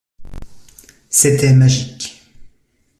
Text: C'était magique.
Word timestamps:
C'était 1.11 1.53
magique. 1.53 2.23